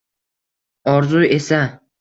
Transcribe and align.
Orzu 0.95 1.23
esa… 1.23 1.81